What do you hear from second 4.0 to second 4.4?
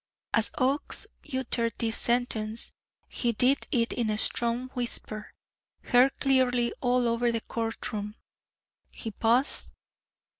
a